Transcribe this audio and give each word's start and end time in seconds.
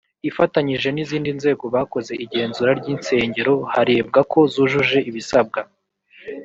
Ifatanyije 0.29 0.87
n 0.91 0.97
izindi 1.03 1.29
nzego 1.39 1.63
bakoze 1.75 2.13
igenzura 2.25 2.71
ry 2.79 2.87
insengero 2.93 3.53
harebwa 3.73 4.19
ko 4.31 4.39
zujuje 4.53 4.97
ibisabwa 5.09 5.61